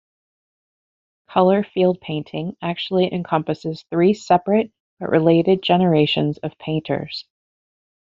Color 1.29 1.63
Field 1.63 2.01
painting 2.01 2.57
actually 2.59 3.13
encompasses 3.13 3.85
three 3.91 4.15
separate 4.15 4.71
but 4.99 5.09
related 5.09 5.61
generations 5.61 6.39
of 6.39 6.57
painters. 6.57 7.27